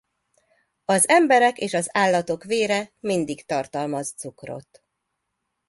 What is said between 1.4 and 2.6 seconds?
és az állatok